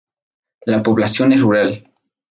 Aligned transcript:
La 0.65 0.81
población 0.81 1.31
es 1.31 1.41
rural. 1.41 1.83